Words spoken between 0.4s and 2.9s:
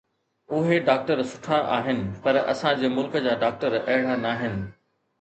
اهي ڊاڪٽر سٺا آهن، پر اسان